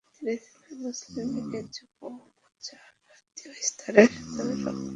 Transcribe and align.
তিনি 0.07 0.33
ছিলেন 0.43 0.75
মুসলিম 0.83 1.27
লীগের 1.35 1.65
যুব 1.75 1.91
মোর্চার 2.17 2.85
জাতীয় 3.07 3.51
স্তরের 3.67 4.09
সাধারণ 4.15 4.57
সম্পাদক। 4.57 4.87